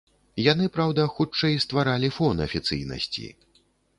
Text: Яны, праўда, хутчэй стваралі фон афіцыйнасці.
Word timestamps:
Яны, 0.51 0.65
праўда, 0.77 1.01
хутчэй 1.17 1.59
стваралі 1.65 2.09
фон 2.17 2.43
афіцыйнасці. 2.47 3.29